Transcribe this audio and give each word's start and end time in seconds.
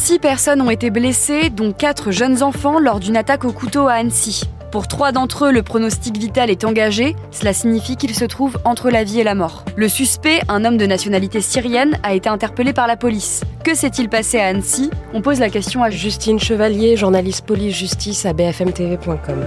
six 0.00 0.18
personnes 0.18 0.62
ont 0.62 0.70
été 0.70 0.90
blessées, 0.90 1.50
dont 1.50 1.72
quatre 1.72 2.10
jeunes 2.10 2.42
enfants, 2.42 2.78
lors 2.78 3.00
d'une 3.00 3.18
attaque 3.18 3.44
au 3.44 3.52
couteau 3.52 3.86
à 3.86 3.92
Annecy. 3.92 4.42
Pour 4.72 4.88
trois 4.88 5.12
d'entre 5.12 5.46
eux, 5.46 5.52
le 5.52 5.62
pronostic 5.62 6.16
vital 6.16 6.48
est 6.48 6.64
engagé. 6.64 7.16
Cela 7.32 7.52
signifie 7.52 7.96
qu'ils 7.96 8.14
se 8.14 8.24
trouvent 8.24 8.58
entre 8.64 8.88
la 8.88 9.04
vie 9.04 9.20
et 9.20 9.24
la 9.24 9.34
mort. 9.34 9.64
Le 9.76 9.88
suspect, 9.88 10.40
un 10.48 10.64
homme 10.64 10.78
de 10.78 10.86
nationalité 10.86 11.40
syrienne, 11.40 11.98
a 12.02 12.14
été 12.14 12.28
interpellé 12.28 12.72
par 12.72 12.86
la 12.86 12.96
police. 12.96 13.42
Que 13.62 13.74
s'est-il 13.74 14.08
passé 14.08 14.38
à 14.38 14.46
Annecy? 14.46 14.90
On 15.12 15.20
pose 15.20 15.38
la 15.38 15.50
question 15.50 15.82
à 15.82 15.90
Justine 15.90 16.38
Chevalier, 16.38 16.96
journaliste 16.96 17.44
police-justice 17.44 18.24
à 18.24 18.32
bfmtv.com. 18.32 19.44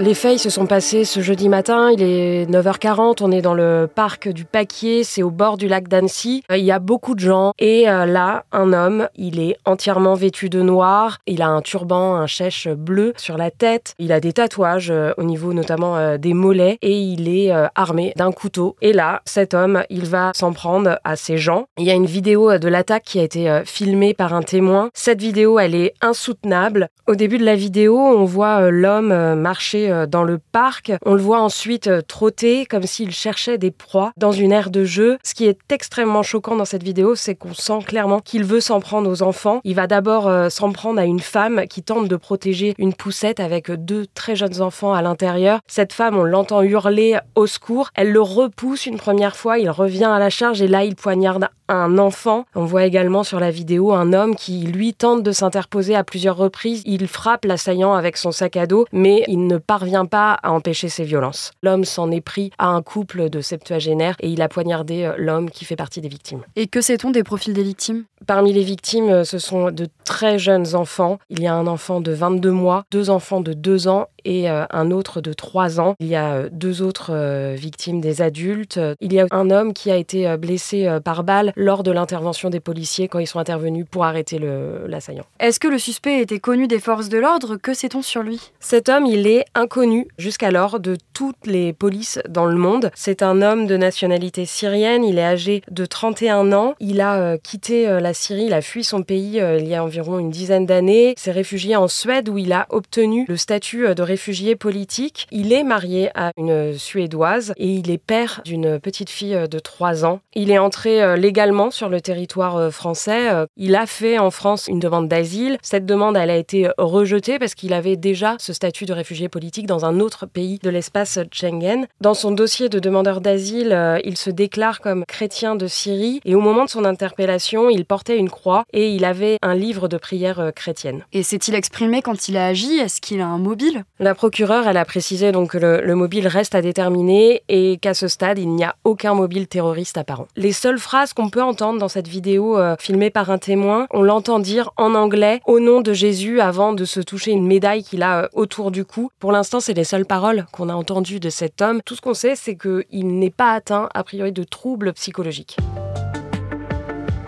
Les 0.00 0.14
faits 0.14 0.38
se 0.38 0.48
sont 0.48 0.66
passés 0.66 1.04
ce 1.04 1.18
jeudi 1.18 1.48
matin, 1.48 1.90
il 1.90 2.02
est 2.04 2.48
9h40, 2.48 3.16
on 3.20 3.32
est 3.32 3.42
dans 3.42 3.54
le 3.54 3.88
parc 3.92 4.28
du 4.28 4.44
Paquier, 4.44 5.02
c'est 5.02 5.24
au 5.24 5.32
bord 5.32 5.56
du 5.56 5.66
lac 5.66 5.88
d'Annecy. 5.88 6.44
Il 6.54 6.64
y 6.64 6.70
a 6.70 6.78
beaucoup 6.78 7.16
de 7.16 7.20
gens 7.20 7.52
et 7.58 7.90
euh, 7.90 8.06
là, 8.06 8.44
un 8.52 8.72
homme, 8.72 9.08
il 9.16 9.40
est 9.40 9.56
entièrement 9.64 10.14
vêtu 10.14 10.50
de 10.50 10.62
noir, 10.62 11.18
il 11.26 11.42
a 11.42 11.48
un 11.48 11.62
turban, 11.62 12.14
un 12.14 12.28
chèche 12.28 12.68
bleu 12.68 13.12
sur 13.16 13.36
la 13.36 13.50
tête, 13.50 13.94
il 13.98 14.12
a 14.12 14.20
des 14.20 14.32
tatouages 14.32 14.92
euh, 14.92 15.14
au 15.16 15.24
niveau 15.24 15.52
notamment 15.52 15.96
euh, 15.96 16.16
des 16.16 16.32
mollets 16.32 16.78
et 16.80 16.96
il 16.96 17.28
est 17.28 17.50
armé 17.74 18.12
d'un 18.14 18.30
couteau. 18.30 18.76
Et 18.80 18.92
là, 18.92 19.20
cet 19.24 19.52
homme, 19.52 19.82
il 19.90 20.04
va 20.04 20.30
s'en 20.32 20.52
prendre 20.52 21.00
à 21.02 21.16
ses 21.16 21.38
gens. 21.38 21.66
Il 21.76 21.84
y 21.84 21.90
a 21.90 21.94
une 21.94 22.06
vidéo 22.06 22.56
de 22.56 22.68
l'attaque 22.68 23.02
qui 23.02 23.18
a 23.18 23.24
été 23.24 23.62
filmée 23.64 24.14
par 24.14 24.32
un 24.32 24.42
témoin. 24.42 24.90
Cette 24.94 25.20
vidéo, 25.20 25.58
elle 25.58 25.74
est 25.74 25.94
insoutenable. 26.02 26.88
Au 27.08 27.16
début 27.16 27.38
de 27.38 27.44
la 27.44 27.56
vidéo, 27.56 27.98
on 27.98 28.24
voit 28.24 28.70
l'homme 28.70 29.34
marcher 29.34 29.87
euh, 29.90 30.06
dans 30.06 30.24
le 30.24 30.38
parc. 30.38 30.92
On 31.04 31.14
le 31.14 31.20
voit 31.20 31.40
ensuite 31.40 31.86
euh, 31.86 32.00
trotter 32.00 32.66
comme 32.66 32.84
s'il 32.84 33.10
cherchait 33.10 33.58
des 33.58 33.70
proies 33.70 34.12
dans 34.16 34.32
une 34.32 34.52
aire 34.52 34.70
de 34.70 34.84
jeu. 34.84 35.18
Ce 35.24 35.34
qui 35.34 35.46
est 35.46 35.58
extrêmement 35.70 36.22
choquant 36.22 36.56
dans 36.56 36.64
cette 36.64 36.82
vidéo, 36.82 37.14
c'est 37.14 37.34
qu'on 37.34 37.54
sent 37.54 37.80
clairement 37.86 38.20
qu'il 38.20 38.44
veut 38.44 38.60
s'en 38.60 38.80
prendre 38.80 39.10
aux 39.10 39.22
enfants. 39.22 39.60
Il 39.64 39.74
va 39.74 39.86
d'abord 39.86 40.28
euh, 40.28 40.48
s'en 40.48 40.72
prendre 40.72 41.00
à 41.00 41.04
une 41.04 41.20
femme 41.20 41.64
qui 41.68 41.82
tente 41.82 42.08
de 42.08 42.16
protéger 42.16 42.74
une 42.78 42.94
poussette 42.94 43.40
avec 43.40 43.70
deux 43.70 44.06
très 44.14 44.36
jeunes 44.36 44.60
enfants 44.60 44.92
à 44.92 45.02
l'intérieur. 45.02 45.60
Cette 45.66 45.92
femme, 45.92 46.16
on 46.16 46.24
l'entend 46.24 46.62
hurler 46.62 47.18
au 47.34 47.46
secours. 47.46 47.90
Elle 47.94 48.12
le 48.12 48.22
repousse 48.22 48.86
une 48.86 48.96
première 48.96 49.36
fois, 49.36 49.58
il 49.58 49.70
revient 49.70 50.04
à 50.04 50.18
la 50.18 50.30
charge 50.30 50.62
et 50.62 50.68
là, 50.68 50.84
il 50.84 50.96
poignarde 50.96 51.48
un 51.68 51.98
enfant. 51.98 52.44
On 52.54 52.64
voit 52.64 52.84
également 52.84 53.22
sur 53.22 53.40
la 53.40 53.50
vidéo 53.50 53.92
un 53.92 54.12
homme 54.12 54.34
qui, 54.34 54.60
lui, 54.60 54.94
tente 54.94 55.22
de 55.22 55.32
s'interposer 55.32 55.94
à 55.94 56.04
plusieurs 56.04 56.36
reprises. 56.36 56.82
Il 56.86 57.06
frappe 57.06 57.44
l'assaillant 57.44 57.94
avec 57.94 58.16
son 58.16 58.32
sac 58.32 58.56
à 58.56 58.66
dos, 58.66 58.86
mais 58.92 59.24
il 59.28 59.46
ne 59.46 59.58
parvient 59.78 60.06
pas 60.06 60.32
à 60.42 60.50
empêcher 60.50 60.88
ces 60.88 61.04
violences. 61.04 61.52
L'homme 61.62 61.84
s'en 61.84 62.10
est 62.10 62.20
pris 62.20 62.50
à 62.58 62.66
un 62.66 62.82
couple 62.82 63.30
de 63.30 63.40
septuagénaires 63.40 64.16
et 64.18 64.28
il 64.28 64.42
a 64.42 64.48
poignardé 64.48 65.04
euh, 65.04 65.14
l'homme 65.16 65.50
qui 65.50 65.64
fait 65.64 65.76
partie 65.76 66.00
des 66.00 66.08
victimes. 66.08 66.42
Et 66.56 66.66
que 66.66 66.80
sait-on 66.80 67.12
des 67.12 67.22
profils 67.22 67.54
des 67.54 67.62
victimes? 67.62 68.04
Parmi 68.26 68.52
les 68.52 68.62
victimes, 68.62 69.08
euh, 69.08 69.24
ce 69.24 69.38
sont 69.38 69.70
de 69.70 69.86
très 70.04 70.38
jeunes 70.38 70.74
enfants. 70.74 71.18
Il 71.30 71.42
y 71.42 71.46
a 71.46 71.54
un 71.54 71.66
enfant 71.66 72.00
de 72.00 72.12
22 72.12 72.50
mois, 72.50 72.84
deux 72.90 73.10
enfants 73.10 73.40
de 73.40 73.52
2 73.52 73.88
ans 73.88 74.08
et 74.24 74.50
euh, 74.50 74.64
un 74.70 74.90
autre 74.90 75.20
de 75.20 75.32
3 75.32 75.80
ans. 75.80 75.94
Il 76.00 76.06
y 76.06 76.16
a 76.16 76.48
deux 76.50 76.82
autres 76.82 77.12
victimes 77.54 78.00
des 78.00 78.22
adultes. 78.22 78.80
Il 79.00 79.12
y 79.12 79.20
a 79.20 79.26
un 79.30 79.50
homme 79.50 79.72
qui 79.72 79.90
a 79.90 79.96
été 79.96 80.36
blessé 80.36 80.98
par 81.04 81.24
balle 81.24 81.52
lors 81.56 81.82
de 81.82 81.90
l'intervention 81.90 82.50
des 82.50 82.60
policiers 82.60 83.08
quand 83.08 83.18
ils 83.18 83.26
sont 83.26 83.38
intervenus 83.38 83.86
pour 83.90 84.04
arrêter 84.04 84.40
l'assaillant. 84.86 85.24
Est-ce 85.40 85.60
que 85.60 85.68
le 85.68 85.78
suspect 85.78 86.20
était 86.20 86.40
connu 86.40 86.66
des 86.66 86.78
forces 86.78 87.08
de 87.08 87.18
l'ordre? 87.18 87.56
Que 87.56 87.74
sait-on 87.74 88.02
sur 88.02 88.22
lui? 88.22 88.40
Cet 88.60 88.88
homme, 88.88 89.06
il 89.06 89.26
est 89.26 89.44
inconnu 89.54 90.08
jusqu'alors 90.18 90.80
de 90.80 90.96
toutes 91.12 91.46
les 91.46 91.72
polices 91.72 92.18
dans 92.28 92.46
le 92.46 92.56
monde. 92.56 92.90
C'est 92.94 93.22
un 93.22 93.42
homme 93.42 93.66
de 93.66 93.76
nationalité 93.76 94.46
syrienne, 94.46 95.04
il 95.04 95.18
est 95.18 95.24
âgé 95.24 95.62
de 95.70 95.86
31 95.86 96.52
ans, 96.52 96.74
il 96.80 97.00
a 97.00 97.16
euh, 97.16 97.38
quitté 97.42 97.88
euh, 97.88 98.00
la 98.08 98.14
Syrie, 98.14 98.44
il 98.44 98.54
a 98.54 98.62
fui 98.62 98.84
son 98.84 99.02
pays 99.02 99.38
euh, 99.40 99.58
il 99.58 99.68
y 99.68 99.74
a 99.74 99.84
environ 99.84 100.18
une 100.18 100.30
dizaine 100.30 100.64
d'années, 100.64 101.14
s'est 101.16 101.30
réfugié 101.30 101.76
en 101.76 101.88
Suède 101.88 102.28
où 102.28 102.38
il 102.38 102.52
a 102.52 102.66
obtenu 102.70 103.26
le 103.28 103.36
statut 103.36 103.94
de 103.94 104.02
réfugié 104.02 104.56
politique. 104.56 105.26
Il 105.30 105.52
est 105.52 105.62
marié 105.62 106.10
à 106.14 106.30
une 106.36 106.72
Suédoise 106.78 107.52
et 107.56 107.66
il 107.66 107.90
est 107.90 107.98
père 107.98 108.40
d'une 108.44 108.80
petite 108.80 109.10
fille 109.10 109.38
de 109.48 109.58
3 109.58 110.04
ans. 110.04 110.20
Il 110.34 110.50
est 110.50 110.58
entré 110.58 111.16
légalement 111.18 111.70
sur 111.70 111.88
le 111.88 112.00
territoire 112.00 112.72
français. 112.72 113.28
Il 113.56 113.76
a 113.76 113.86
fait 113.86 114.18
en 114.18 114.30
France 114.30 114.66
une 114.68 114.80
demande 114.80 115.08
d'asile. 115.08 115.58
Cette 115.62 115.84
demande, 115.84 116.16
elle 116.16 116.30
a 116.30 116.36
été 116.36 116.70
rejetée 116.78 117.38
parce 117.38 117.54
qu'il 117.54 117.72
avait 117.72 117.96
déjà 117.96 118.36
ce 118.38 118.52
statut 118.52 118.86
de 118.86 118.92
réfugié 118.92 119.28
politique 119.28 119.66
dans 119.66 119.84
un 119.84 120.00
autre 120.00 120.26
pays 120.26 120.58
de 120.62 120.70
l'espace 120.70 121.18
Schengen. 121.30 121.86
Dans 122.00 122.14
son 122.14 122.30
dossier 122.30 122.68
de 122.68 122.78
demandeur 122.78 123.20
d'asile, 123.20 123.72
euh, 123.72 123.98
il 124.04 124.16
se 124.16 124.30
déclare 124.30 124.80
comme 124.80 125.04
chrétien 125.04 125.56
de 125.56 125.66
Syrie 125.66 126.20
et 126.24 126.34
au 126.34 126.40
moment 126.40 126.64
de 126.64 126.70
son 126.70 126.84
interpellation, 126.84 127.70
il 127.70 127.84
portait 127.98 128.16
une 128.16 128.30
croix 128.30 128.64
et 128.72 128.90
il 128.90 129.04
avait 129.04 129.38
un 129.42 129.56
livre 129.56 129.88
de 129.88 129.96
prière 129.96 130.38
euh, 130.38 130.52
chrétienne. 130.52 131.04
Et 131.12 131.24
s'est-il 131.24 131.56
exprimé 131.56 132.00
quand 132.00 132.28
il 132.28 132.36
a 132.36 132.46
agi? 132.46 132.78
Est-ce 132.78 133.00
qu'il 133.00 133.20
a 133.20 133.26
un 133.26 133.38
mobile? 133.38 133.82
La 133.98 134.14
procureure, 134.14 134.68
elle 134.68 134.76
a 134.76 134.84
précisé 134.84 135.32
donc 135.32 135.50
que 135.50 135.58
le, 135.58 135.94
mobile 135.96 136.28
reste 136.28 136.54
à 136.54 136.62
déterminer 136.62 137.42
et 137.48 137.76
qu'à 137.78 137.94
ce 137.94 138.06
stade, 138.06 138.38
il 138.38 138.50
n'y 138.50 138.62
a 138.62 138.76
aucun 138.84 139.14
mobile 139.14 139.48
terroriste 139.48 139.98
apparent. 139.98 140.28
Les 140.36 140.52
seules 140.52 140.78
phrases 140.78 141.12
qu'on 141.12 141.28
peut 141.28 141.42
entendre 141.42 141.80
dans 141.80 141.88
cette 141.88 142.06
vidéo 142.06 142.56
euh, 142.56 142.76
filmée 142.78 143.10
par 143.10 143.30
un 143.30 143.38
témoin, 143.38 143.88
on 143.90 144.02
l'entend 144.02 144.38
dire 144.38 144.70
en 144.76 144.94
anglais 144.94 145.40
au 145.44 145.58
nom 145.58 145.80
de 145.80 145.92
Jésus 145.92 146.40
avant 146.40 146.74
de 146.74 146.84
se 146.84 147.00
toucher 147.00 147.32
une 147.32 147.48
médaille 147.48 147.82
qu'il 147.82 148.04
a 148.04 148.28
autour 148.32 148.70
du 148.70 148.84
cou. 148.84 149.10
Pour 149.18 149.32
l'instant, 149.32 149.58
c'est 149.58 149.74
les 149.74 149.82
seules 149.82 150.06
paroles 150.06 150.46
qu'on 150.52 150.68
a 150.68 150.74
entendues 150.74 151.18
de 151.18 151.30
cet 151.30 151.60
homme. 151.62 151.80
Tout 151.84 151.96
ce 151.96 152.00
qu'on 152.00 152.14
sait, 152.14 152.36
c'est 152.36 152.56
qu'il 152.56 153.18
n'est 153.18 153.30
pas 153.30 153.54
atteint, 153.54 153.88
a 153.92 154.04
priori, 154.04 154.30
de 154.30 154.44
troubles 154.44 154.92
psychologiques. 154.92 155.56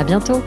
À 0.00 0.02
bientôt! 0.02 0.42